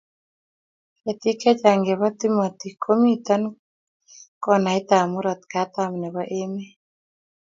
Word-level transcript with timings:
ketik 1.01 1.37
chechang' 1.41 1.83
chebo 1.85 2.07
tomote 2.19 2.67
ko 2.83 2.91
mito 3.01 3.35
konaitab 4.43 5.03
murot 5.11 5.41
katam 5.51 5.91
nebo 6.01 6.21
emet 6.39 6.73